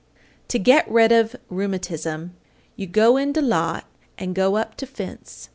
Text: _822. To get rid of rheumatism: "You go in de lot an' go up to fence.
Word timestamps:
_822. 0.49 0.57
To 0.57 0.57
get 0.63 0.91
rid 0.91 1.11
of 1.11 1.35
rheumatism: 1.47 2.33
"You 2.75 2.87
go 2.87 3.17
in 3.17 3.33
de 3.33 3.41
lot 3.43 3.85
an' 4.17 4.33
go 4.33 4.55
up 4.57 4.73
to 4.77 4.87
fence. 4.87 5.49